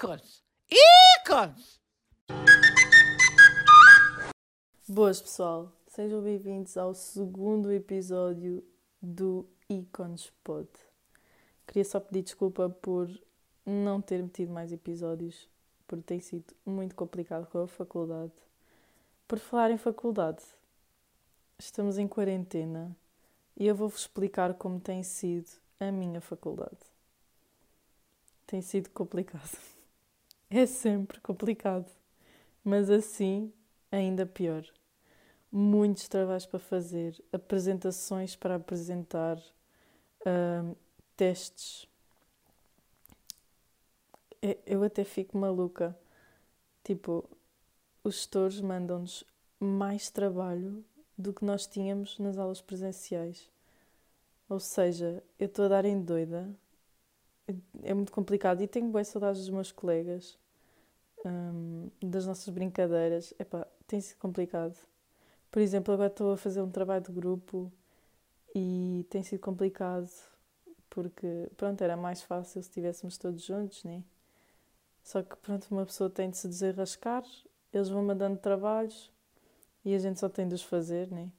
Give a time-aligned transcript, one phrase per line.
[0.00, 0.42] ícones!
[1.20, 1.78] Ícones!
[4.88, 5.70] Boas, pessoal.
[5.88, 8.64] Sejam bem-vindos ao segundo episódio
[9.02, 10.70] do Ícones Pod.
[11.66, 13.10] Queria só pedir desculpa por
[13.66, 15.46] não ter metido mais episódios,
[15.86, 18.32] porque tem sido muito complicado com a faculdade.
[19.28, 20.42] Por falar em faculdade,
[21.58, 22.96] estamos em quarentena
[23.54, 26.78] e eu vou-vos explicar como tem sido a minha faculdade.
[28.46, 29.78] Tem sido complicado.
[30.62, 31.86] É sempre complicado,
[32.64, 33.52] mas assim
[33.92, 34.64] ainda pior.
[35.52, 39.38] Muitos trabalhos para fazer, apresentações para apresentar,
[40.26, 40.74] hum,
[41.16, 41.88] testes.
[44.42, 45.96] É, eu até fico maluca.
[46.84, 47.28] Tipo,
[48.04, 49.24] os gestores mandam-nos
[49.60, 50.84] mais trabalho
[51.18, 53.50] do que nós tínhamos nas aulas presenciais.
[54.50, 56.48] Ou seja, eu estou a dar em doida.
[57.82, 58.62] É muito complicado.
[58.62, 60.38] E tenho boas saudades dos meus colegas,
[61.24, 63.34] hum, das nossas brincadeiras.
[63.38, 64.76] Epá, tem sido complicado.
[65.50, 67.72] Por exemplo, agora estou a fazer um trabalho de grupo
[68.54, 70.10] e tem sido complicado
[70.90, 74.02] porque, pronto, era mais fácil se estivéssemos todos juntos, né?
[75.02, 77.24] Só que, pronto, uma pessoa tem de se desenrascar,
[77.72, 79.10] eles vão mandando trabalhos
[79.84, 81.30] e a gente só tem de os fazer, né?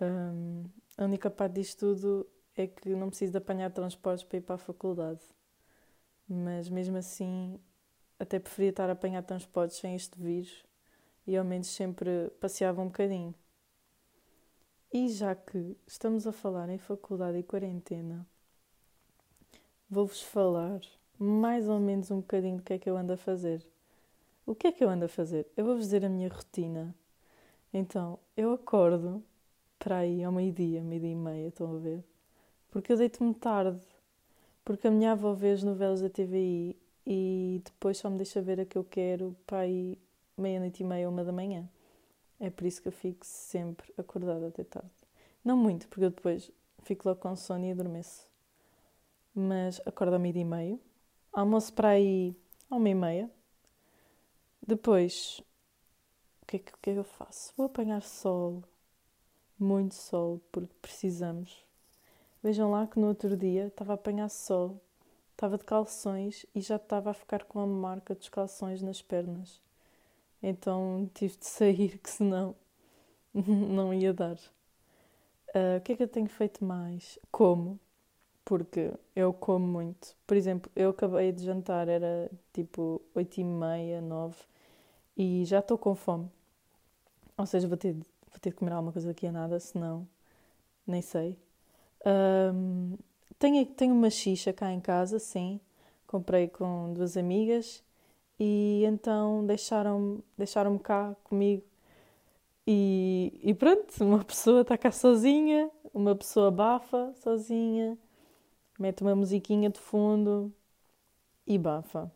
[0.00, 0.64] Um,
[0.96, 2.26] a única parte disto tudo
[2.56, 5.20] é que não preciso de apanhar transportes para ir para a faculdade.
[6.28, 7.58] Mas mesmo assim,
[8.18, 10.64] até preferia estar a apanhar transportes sem este vírus
[11.26, 13.34] e ao menos sempre passeava um bocadinho.
[14.92, 18.26] E já que estamos a falar em faculdade e quarentena,
[19.90, 20.80] vou-vos falar
[21.18, 23.66] mais ou menos um bocadinho do que é que eu ando a fazer.
[24.46, 25.46] O que é que eu ando a fazer?
[25.56, 26.94] Eu vou-vos dizer a minha rotina.
[27.72, 29.22] Então, eu acordo
[29.78, 32.04] para aí ao meio-dia, meio-dia e meia, estão a ver?
[32.74, 33.78] Porque eu deito-me tarde.
[34.64, 38.58] Porque a minha avó vê as novelas da TVI e depois só me deixa ver
[38.58, 39.96] a que eu quero para aí
[40.36, 41.70] meia-noite e meia, uma da manhã.
[42.40, 44.90] É por isso que eu fico sempre acordada até tarde.
[45.44, 46.50] Não muito, porque eu depois
[46.82, 48.28] fico logo com sono e adormeço.
[49.32, 50.80] Mas acordo ao meio-dia e meio.
[51.32, 52.34] Almoço para aí
[52.68, 53.30] ao meia e meia.
[54.66, 55.40] Depois,
[56.42, 57.52] o que, é que, o que é que eu faço?
[57.56, 58.64] Vou apanhar sol.
[59.60, 61.63] Muito sol, porque precisamos.
[62.44, 64.78] Vejam lá que no outro dia estava a apanhar sol.
[65.32, 69.62] Estava de calções e já estava a ficar com a marca dos calções nas pernas.
[70.42, 72.54] Então tive de sair, que senão
[73.32, 74.36] não ia dar.
[75.54, 77.18] Uh, o que é que eu tenho feito mais?
[77.32, 77.80] Como,
[78.44, 80.14] porque eu como muito.
[80.26, 84.36] Por exemplo, eu acabei de jantar, era tipo 8 e meia, 9,
[85.16, 86.30] e já estou com fome.
[87.38, 90.06] Ou seja, vou ter, vou ter de comer alguma coisa daqui a nada, senão
[90.86, 91.38] nem sei.
[92.06, 92.96] Um,
[93.38, 95.60] tenho, tenho uma xixa cá em casa, sim.
[96.06, 97.82] Comprei com duas amigas
[98.38, 101.62] e então deixaram-me deixaram cá comigo.
[102.66, 107.98] E, e pronto, uma pessoa está cá sozinha, uma pessoa bafa sozinha,
[108.78, 110.52] mete uma musiquinha de fundo
[111.46, 112.10] e bafa.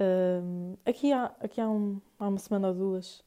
[0.00, 3.22] Um, aqui há, aqui há, um, há uma semana ou duas,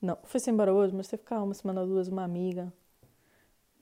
[0.00, 2.72] não, foi-se embora hoje, mas teve cá uma semana ou duas uma amiga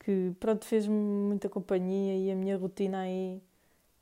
[0.04, 3.42] que pronto fez-me muita companhia e a minha rotina aí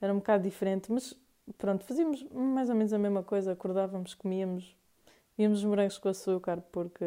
[0.00, 1.16] era um bocado diferente, mas
[1.56, 4.74] pronto, fazíamos mais ou menos a mesma coisa, acordávamos, comíamos,
[5.38, 7.04] víamos morangos com açúcar porque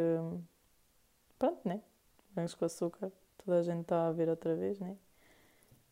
[1.38, 1.82] pronto, né?
[2.30, 4.96] Morangos com açúcar, toda a gente está a ver outra vez, né?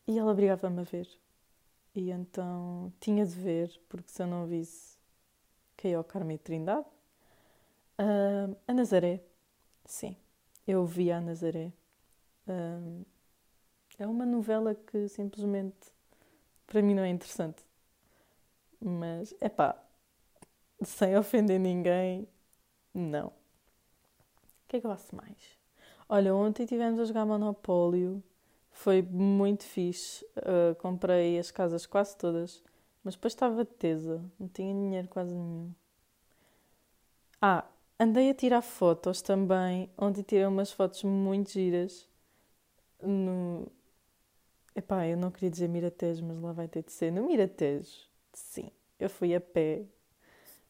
[0.06, 1.08] E ela obrigava-me a ver.
[1.94, 4.96] E então tinha de ver, porque se eu não visse,
[5.76, 6.86] caía ao Carme Trindade.
[7.98, 9.22] Uh, a Nazaré,
[9.84, 10.16] sim,
[10.66, 11.70] eu vi a Nazaré.
[13.98, 15.92] É uma novela que simplesmente
[16.66, 17.62] para mim não é interessante.
[18.80, 19.76] Mas, é pá,
[20.82, 22.28] sem ofender ninguém,
[22.92, 23.28] não.
[23.28, 23.32] O
[24.68, 25.58] que é que eu faço mais?
[26.08, 28.22] Olha, ontem tivemos a jogar Monopólio,
[28.72, 30.24] foi muito fixe.
[30.36, 32.62] Uh, comprei as casas quase todas,
[33.02, 35.72] mas depois estava tesa, não tinha dinheiro quase nenhum.
[37.40, 37.64] Ah,
[37.98, 42.08] Andei a tirar fotos também, onde tirei umas fotos muito giras
[43.06, 43.66] no.
[44.74, 47.12] Epá, eu não queria dizer Miratejo, mas lá vai ter de ser.
[47.12, 49.84] No Miratejo, sim, eu fui a pé,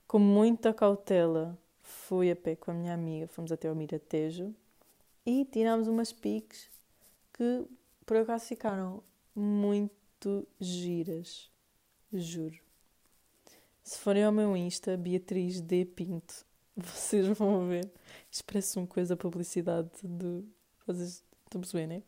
[0.06, 1.58] com muita cautela.
[1.82, 4.54] Fui a pé com a minha amiga, fomos até ao Miratejo
[5.26, 6.70] e tirámos umas piques
[7.32, 7.66] que
[8.06, 9.02] por acaso ficaram
[9.34, 11.50] muito giras,
[12.12, 12.58] juro.
[13.82, 15.84] Se forem ao meu Insta, Beatriz D.
[15.84, 16.46] Pinto,
[16.76, 17.90] vocês vão ver.
[18.46, 20.46] Parece uma coisa publicidade do.
[20.86, 22.02] Vocês estão a perceber, né?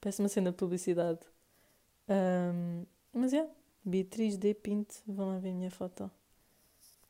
[0.00, 1.20] Parece uma cena de publicidade.
[2.08, 3.48] Um, mas é,
[3.84, 4.54] Beatriz D.
[4.54, 6.10] Pinto, vão lá ver a minha foto.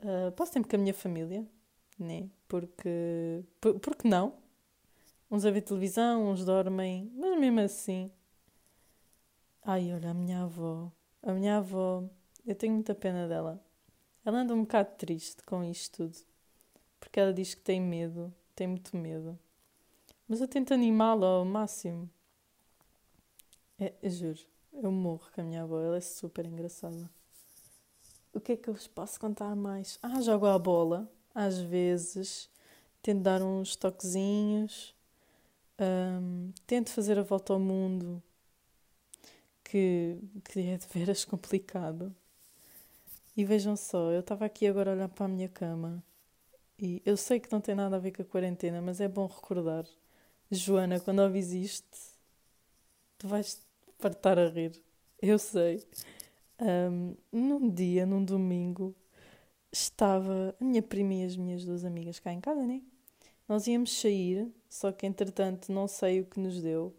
[0.00, 1.46] Uh, passo tempo com a minha família,
[1.98, 2.28] né?
[2.46, 3.44] Porque.
[3.60, 4.34] Por, porque não?
[5.30, 8.10] Uns a ver televisão, uns dormem, mas mesmo assim.
[9.62, 10.90] Ai, olha, a minha avó.
[11.22, 12.04] A minha avó,
[12.46, 13.62] eu tenho muita pena dela.
[14.24, 16.18] Ela anda um bocado triste com isto tudo.
[17.00, 19.38] Porque ela diz que tem medo, tem muito medo.
[20.28, 22.08] Mas eu tento animá-la ao máximo.
[23.78, 24.40] É, eu juro,
[24.72, 27.08] eu morro com a minha avó, ela é super engraçada.
[28.32, 29.98] O que é que eu vos posso contar mais?
[30.02, 32.48] Ah, jogo a bola, às vezes.
[33.02, 34.94] Tento dar uns toquezinhos.
[35.80, 38.22] Um, tento fazer a volta ao mundo,
[39.64, 42.14] que, que é de veras complicado.
[43.36, 46.02] E vejam só, eu estava aqui agora a olhar para a minha cama
[46.78, 49.26] e eu sei que não tem nada a ver com a quarentena, mas é bom
[49.26, 49.86] recordar.
[50.50, 51.98] Joana, quando ouvis isto,
[53.18, 53.60] tu vais
[53.98, 54.72] partar a rir.
[55.20, 55.86] Eu sei.
[56.60, 58.94] Um, num dia, num domingo,
[59.72, 62.82] estava a minha prima e as minhas duas amigas cá em casa, né?
[63.48, 66.94] Nós íamos sair, só que entretanto não sei o que nos deu.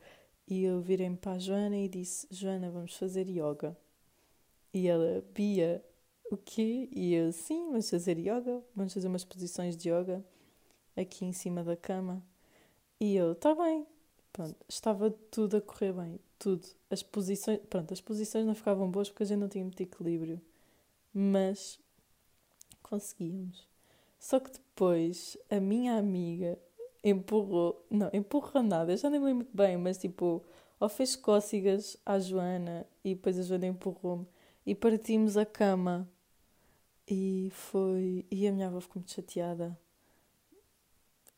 [0.48, 3.78] E eu virei-me para a Joana e disse: Joana, vamos fazer yoga.
[4.74, 5.84] E ela, Bia,
[6.32, 6.90] o quê?
[6.92, 10.24] E eu, sim, vamos fazer yoga, vamos fazer umas posições de yoga
[10.96, 12.24] aqui em cima da cama.
[13.00, 13.86] E eu, está bem.
[14.34, 16.68] Pronto, estava tudo a correr bem, tudo.
[16.90, 20.40] As posições, pronto, as posições não ficavam boas porque a gente não tinha muito equilíbrio.
[21.14, 21.80] Mas
[22.84, 23.68] conseguíamos.
[24.20, 26.58] Só que depois a minha amiga
[27.04, 30.44] empurrou, não, empurrou nada, eu já nem me lembro muito bem, mas tipo,
[30.80, 34.28] ou fez cócegas à Joana e depois a Joana empurrou-me
[34.66, 36.08] e partimos a cama.
[37.08, 38.26] E foi.
[38.30, 39.78] E a minha avó ficou muito chateada.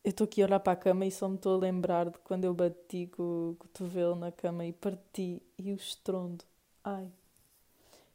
[0.03, 2.17] Eu estou aqui a olhar para a cama e só me estou a lembrar de
[2.19, 6.43] quando eu bati com o cotovelo na cama e parti e o estrondo.
[6.83, 7.11] Ai.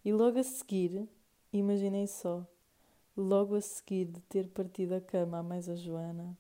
[0.04, 1.08] E logo a seguir,
[1.52, 2.44] imaginem só,
[3.16, 6.36] logo a seguir de ter partido a cama a mais a Joana,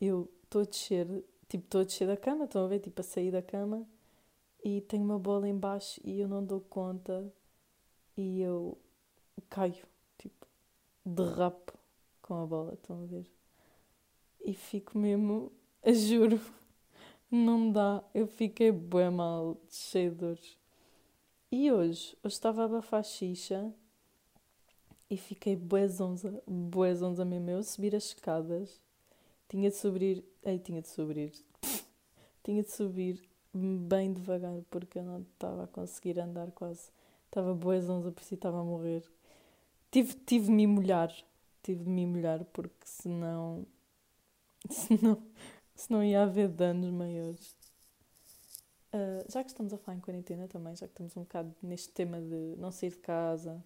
[0.00, 1.06] eu estou a descer,
[1.48, 3.86] tipo, estou a descer da cama, estão a ver, tipo, a sair da cama
[4.64, 7.30] e tenho uma bola embaixo e eu não dou conta
[8.16, 8.78] e eu
[9.50, 9.86] caio,
[10.18, 10.46] tipo,
[11.04, 11.78] derrapo
[12.22, 13.35] com a bola, estão a ver?
[14.46, 15.50] E fico mesmo,
[15.84, 16.40] juro,
[17.28, 20.58] não dá, eu fiquei bem mal, cheio de dores.
[21.50, 23.74] E hoje, eu estava a abafar xixa
[25.10, 27.50] e fiquei bué zonza, bué zonza mesmo.
[27.50, 28.80] Eu subir as escadas
[29.48, 30.24] tinha de subir.
[30.44, 31.32] Ei, tinha de subir.
[32.44, 33.20] tinha de subir
[33.52, 36.88] bem devagar porque eu não estava a conseguir andar quase.
[37.26, 39.02] Estava boas onze, por si estava a morrer.
[39.90, 41.12] Tive, tive de me molhar.
[41.64, 43.66] Tive de me molhar porque senão.
[44.70, 45.22] Senão,
[45.74, 47.54] senão ia haver danos maiores.
[48.92, 51.90] Uh, já que estamos a falar em quarentena também, já que estamos um bocado neste
[51.90, 53.62] tema de não sair de casa,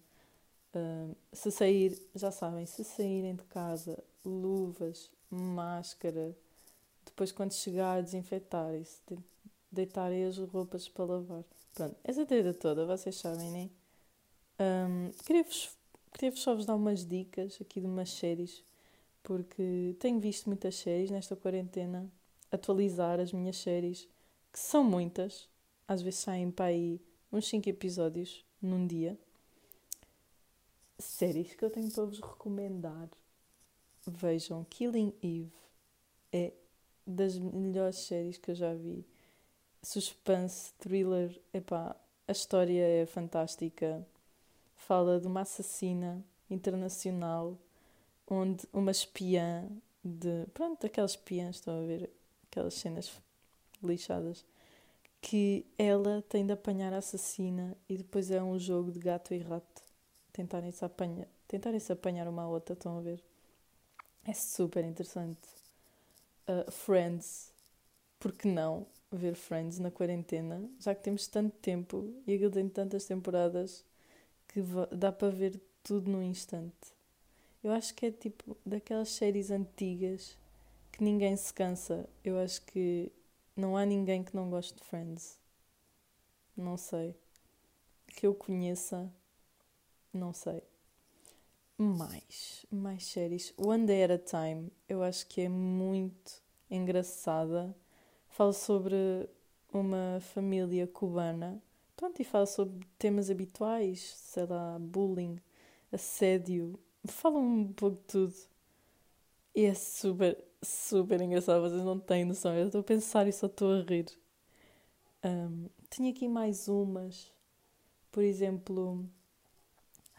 [0.75, 6.35] uh, se sair, já sabem, se saírem de casa, luvas, máscara,
[7.05, 9.01] depois quando chegar desinfetarem-se,
[9.71, 11.43] deitarem as roupas para lavar.
[11.73, 13.69] Pronto, essa treta toda, vocês sabem, né?
[14.59, 15.69] Um, Queria-vos
[16.13, 18.63] queria só vos dar umas dicas aqui de umas séries,
[19.23, 22.11] porque tenho visto muitas séries nesta quarentena,
[22.51, 24.07] atualizar as minhas séries,
[24.51, 25.49] que são muitas,
[25.87, 27.01] às vezes saem para aí
[27.31, 29.17] uns 5 episódios num dia.
[30.99, 33.09] Séries que eu tenho para vos recomendar
[34.07, 35.51] vejam Killing Eve.
[36.31, 36.53] É
[37.05, 39.05] das melhores séries que eu já vi.
[39.83, 41.95] Suspense, thriller, epá,
[42.27, 44.05] a história é fantástica.
[44.75, 47.57] Fala de uma assassina internacional
[48.27, 49.67] onde uma espiã
[50.03, 50.45] de.
[50.53, 52.09] Pronto, aquelas espiãs, estão a ver
[52.49, 53.11] aquelas cenas
[53.83, 54.45] lixadas.
[55.21, 59.39] Que ela tem de apanhar a assassina e depois é um jogo de gato e
[59.39, 59.83] rato.
[60.33, 63.23] Tentarem-se apanhar, tentarem-se apanhar uma outra, estão a ver?
[64.23, 65.47] É super interessante.
[66.47, 67.53] Uh, Friends,
[68.19, 70.67] porque não ver Friends na quarentena?
[70.79, 73.83] Já que temos tanto tempo e aquilo tem tantas temporadas
[74.47, 74.61] que
[74.95, 76.93] dá para ver tudo num instante.
[77.63, 80.37] Eu acho que é tipo daquelas séries antigas
[80.91, 82.09] que ninguém se cansa.
[82.23, 83.11] Eu acho que
[83.55, 85.39] não há ninguém que não goste de Friends.
[86.55, 87.15] Não sei.
[88.07, 89.11] Que eu conheça,
[90.13, 90.63] não sei
[91.81, 93.53] mais, mais séries.
[93.57, 97.75] One Day at a Time, eu acho que é muito engraçada.
[98.29, 99.27] Fala sobre
[99.73, 101.61] uma família cubana.
[101.97, 105.39] Pronto, e fala sobre temas habituais, sei lá, bullying,
[105.91, 106.79] assédio.
[107.05, 108.33] Fala um pouco de tudo.
[109.55, 111.61] E é super, super engraçado.
[111.61, 112.53] Vocês não têm noção.
[112.55, 114.05] Eu estou a pensar e só estou a rir.
[115.23, 117.31] Um, tenho aqui mais umas.
[118.11, 119.05] Por exemplo,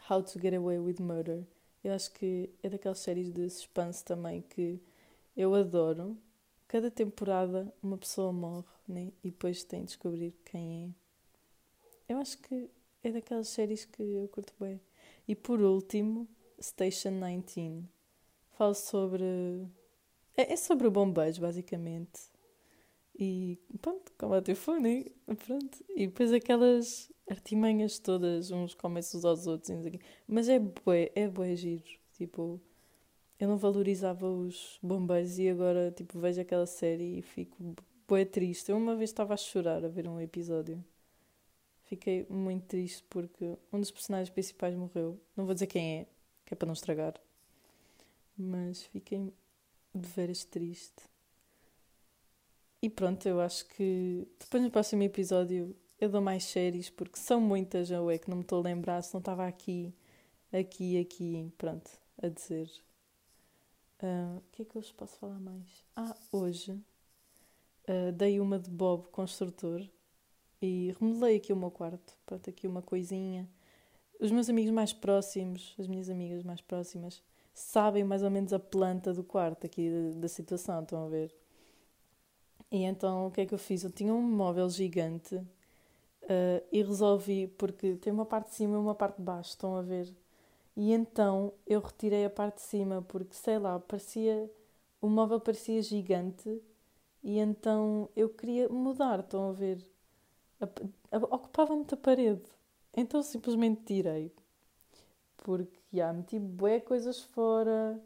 [0.09, 1.43] How to Get Away with Murder.
[1.83, 4.81] Eu acho que é daquelas séries de suspense também que
[5.35, 6.17] eu adoro.
[6.67, 9.11] Cada temporada uma pessoa morre né?
[9.23, 10.85] e depois tem de descobrir quem
[12.09, 12.13] é.
[12.13, 12.69] Eu acho que
[13.03, 14.81] é daquelas séries que eu curto bem.
[15.27, 16.27] E por último,
[16.63, 17.83] Station 19.
[18.57, 19.23] Falo sobre.
[20.37, 22.31] É, é sobre o bombeiro, basicamente.
[23.17, 25.05] E pronto, combate fogo, né?
[25.45, 25.83] Pronto.
[25.89, 29.71] E depois aquelas artimanhas todas, uns comem-se uns aos outros.
[30.27, 31.83] Mas é bué, é bué giro.
[32.13, 32.59] Tipo,
[33.39, 37.75] eu não valorizava os bombeiros e agora, tipo, vejo aquela série e fico
[38.07, 38.71] bué triste.
[38.71, 40.83] Eu uma vez estava a chorar a ver um episódio.
[41.83, 45.19] Fiquei muito triste porque um dos personagens principais morreu.
[45.35, 46.07] Não vou dizer quem é,
[46.45, 47.13] que é para não estragar.
[48.37, 49.33] Mas fiquei
[49.93, 51.03] de veras triste.
[52.81, 57.39] E pronto, eu acho que depois no próximo episódio eu dou mais séries porque são
[57.39, 59.93] muitas, ou é que não me estou a lembrar, se não estava aqui,
[60.51, 61.89] aqui, aqui, pronto,
[62.21, 62.69] a dizer.
[64.01, 65.85] Uh, o que é que eu vos posso falar mais?
[65.95, 69.81] Ah, hoje uh, dei uma de Bob Construtor
[70.61, 72.17] e remodelei aqui o meu quarto.
[72.25, 73.49] Pronto, aqui uma coisinha.
[74.23, 77.21] Os meus amigos mais próximos, as minhas amigas mais próximas,
[77.53, 81.35] sabem mais ou menos a planta do quarto aqui da, da situação, estão a ver?
[82.71, 83.83] E então o que é que eu fiz?
[83.83, 85.45] Eu tinha um móvel gigante uh,
[86.71, 89.81] e resolvi, porque tem uma parte de cima e uma parte de baixo, estão a
[89.81, 90.15] ver?
[90.73, 94.49] E então eu retirei a parte de cima porque, sei lá, parecia.
[95.01, 96.61] O móvel parecia gigante
[97.21, 99.85] e então eu queria mudar, estão a ver?
[101.11, 102.52] Ocupava muita parede.
[102.95, 104.31] Então simplesmente tirei.
[105.37, 108.01] Porque já meti bué coisas fora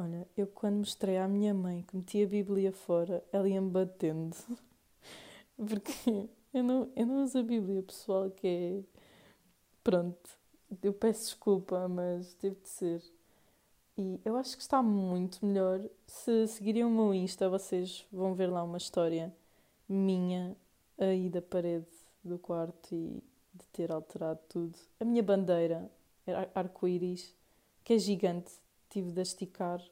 [0.00, 4.34] Olha, eu quando mostrei à minha mãe que meti a Bíblia fora, ela ia-me batendo.
[5.58, 8.82] Porque eu não, eu não uso a Bíblia, pessoal, que é.
[9.84, 10.30] Pronto,
[10.82, 13.02] eu peço desculpa, mas teve de ser.
[13.98, 15.82] E eu acho que está muito melhor.
[16.06, 19.30] Se seguirem o meu Insta, vocês vão ver lá uma história
[19.86, 20.56] minha
[20.98, 21.86] aí da parede
[22.24, 23.22] do quarto e
[23.80, 24.78] ter alterado tudo.
[25.00, 25.90] A minha bandeira
[26.26, 27.34] era arco-íris,
[27.82, 28.52] que é gigante
[28.90, 29.82] tive de esticar,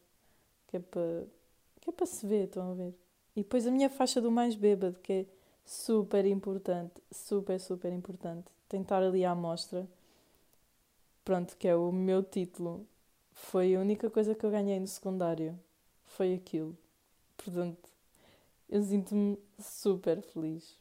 [0.66, 1.24] que é para
[1.80, 2.94] que é para se ver, estão a ver?
[3.34, 5.26] E depois a minha faixa do mais bêbado, que é
[5.64, 8.46] super importante, super, super importante.
[8.68, 9.88] Tentar ali à mostra.
[11.24, 12.86] Pronto, que é o meu título.
[13.32, 15.58] Foi a única coisa que eu ganhei no secundário.
[16.04, 16.76] Foi aquilo.
[17.36, 17.88] Portanto,
[18.68, 20.76] eu sinto-me super feliz.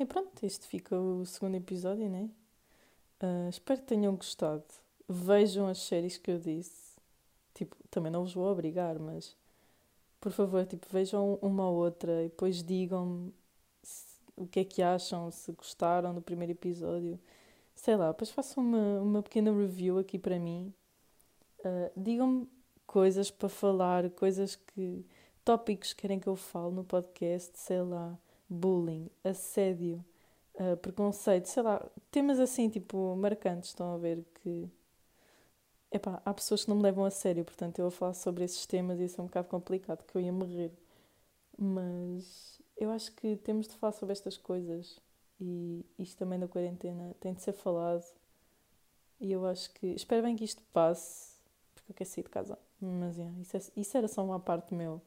[0.00, 2.30] E pronto, este fica o segundo episódio, né?
[3.22, 4.64] Uh, espero que tenham gostado.
[5.06, 6.96] Vejam as séries que eu disse.
[7.52, 9.36] Tipo, também não vos vou obrigar, mas
[10.18, 13.30] por favor, tipo, vejam uma ou outra e depois digam-me
[14.34, 17.20] o que é que acham, se gostaram do primeiro episódio.
[17.74, 20.72] Sei lá, depois façam uma, uma pequena review aqui para mim.
[21.58, 22.48] Uh, digam-me
[22.86, 25.04] coisas para falar, coisas que.
[25.44, 28.18] tópicos que querem que eu fale no podcast, sei lá,
[28.50, 30.04] bullying, assédio,
[30.56, 34.68] uh, preconceito, sei lá, temas assim, tipo, marcantes, estão a ver que
[35.92, 38.64] Epá, há pessoas que não me levam a sério, portanto eu a falar sobre esses
[38.64, 40.72] temas e isso é um bocado complicado, que eu ia morrer.
[41.58, 45.00] Mas eu acho que temos de falar sobre estas coisas
[45.40, 48.04] e isto também da quarentena tem de ser falado.
[49.20, 49.88] E eu acho que.
[49.88, 51.36] Espero bem que isto passe,
[51.74, 52.58] porque eu quero sair de casa.
[52.80, 55.02] Mas yeah, isso, é, isso era só uma parte meu.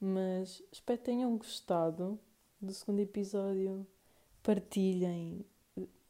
[0.00, 2.18] Mas espero que tenham gostado
[2.64, 3.86] do segundo episódio.
[4.42, 5.44] Partilhem,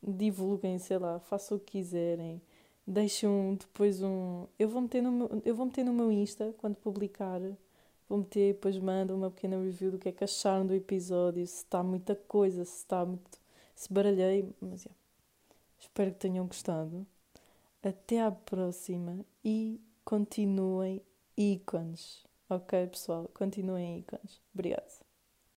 [0.02, 2.40] divulguem, sei lá, façam o que quiserem
[2.86, 4.46] deixem depois um.
[4.58, 7.40] Eu vou, meter no meu, eu vou meter no meu Insta quando publicar.
[8.08, 11.56] Vou meter, depois mando uma pequena review do que é que acharam do episódio, se
[11.56, 13.38] está muita coisa, se está muito.
[13.74, 14.48] se baralhei.
[14.60, 15.00] Mas yeah.
[15.78, 17.06] espero que tenham gostado.
[17.82, 21.02] Até à próxima e continuem
[21.36, 22.24] ícones.
[22.48, 23.30] Ok, pessoal?
[23.34, 24.40] Continuem ícones.
[24.54, 25.03] Obrigada.